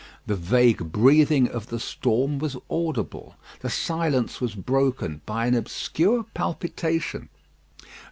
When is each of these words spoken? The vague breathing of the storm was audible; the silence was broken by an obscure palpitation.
The 0.25 0.35
vague 0.35 0.91
breathing 0.91 1.47
of 1.47 1.67
the 1.67 1.79
storm 1.79 2.39
was 2.39 2.57
audible; 2.71 3.35
the 3.59 3.69
silence 3.69 4.41
was 4.41 4.55
broken 4.55 5.21
by 5.27 5.45
an 5.45 5.53
obscure 5.53 6.23
palpitation. 6.33 7.29